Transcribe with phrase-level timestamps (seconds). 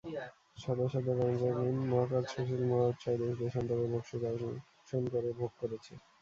[0.57, 1.13] সদা মহা
[1.21, 5.93] রজোগুণ, মহাকার্যশীল, মহা উৎসাহে দেশ-দেশান্তরের ভোগসুখ আকর্ষণ করে ভোগ করছে।